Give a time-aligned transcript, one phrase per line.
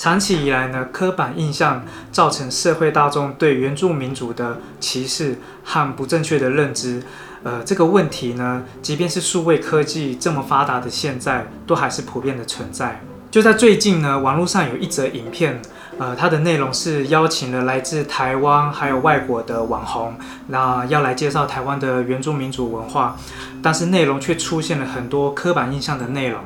[0.00, 7.02] 长期以来呢，刻板印象造成社会大众对原住民族的歧视和不正确的认知。
[7.42, 13.02] 呃，这个问题呢，即便是数位科技这么发达的现在，都还是普遍的存在。
[13.30, 15.60] 就在最近呢，网络上有一则影片，
[15.98, 20.14] 呃，它的内容是邀请了来自台湾还有外国的网红，
[20.48, 23.16] 那要来介绍台湾的原住民族文化，
[23.62, 26.40] 但是内容却出现了很多刻板印象的内容，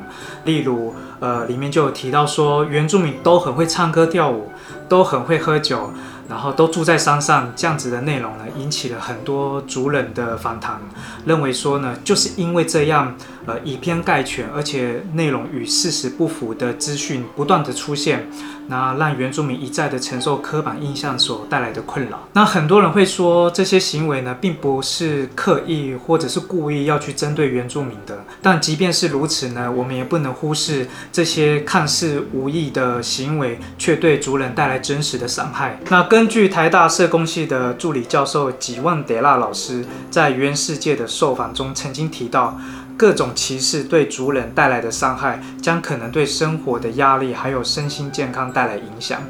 [0.44, 4.50] 例如，呃，里面就有提到说原住民都很会唱歌跳舞，
[4.88, 5.90] 都很会喝酒。
[6.26, 10.80] 然后都住在山上，这样子的内容呢，引起了很多族人的反弹，
[11.26, 18.26] 认为说呢，就是因为这样，呃，以偏概全，而且内容与事实不符的资讯不断的出现，
[18.68, 22.26] 那让原住民一再的承受刻板印象所带来的困扰。
[22.32, 28.24] 那很多人会说，这些行为呢，并不是刻意或者是故意要去针对原住民的。
[28.40, 35.78] 但即便是如此呢，我们也不能忽视这些看似无意的行为，却对族人带来真实的伤害。
[35.90, 42.58] 那根据台大社工系的助理教授吉万德拉老师在《原世界》的受访中曾经提到，
[42.96, 49.20] 各种歧视对族人带来的伤害，将可能对生活的压力还有身心健康带来影响。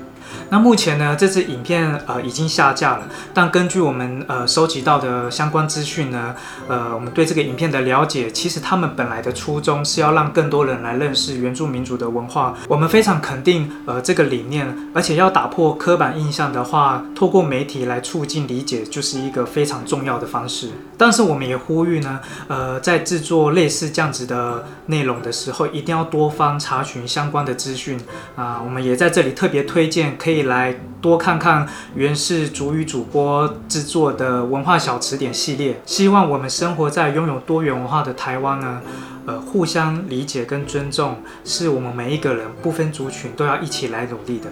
[0.51, 3.09] 那目前呢，这支影片呃已经下架了。
[3.33, 6.35] 但根据我们呃收集到的相关资讯呢，
[6.69, 12.55] 呃，我们对这个影片的了解，其实他们本来的初衷是要让更多人来认识原住民族的文化。
[12.69, 20.71] 我们非常肯定呃这个理念，而且要打破刻板印象的话，透过媒体来促进理解，就是一个非常重要的方式。
[20.97, 27.99] 但是我们也呼吁呢，呃，在制作类似这样子的内容的时候，一定要多方查询相关的资讯
[28.37, 28.61] 啊。
[28.65, 30.14] 我们也在这里特别推荐。
[30.19, 35.81] 可以来多看看原氏主语主播制作的文化小词典系列。
[35.85, 38.81] 希望我们生活在拥有多元文化的台湾呢，
[39.27, 44.51] 呃，互相理解跟尊重，是我们每一个人不分族群都要一起来努力的。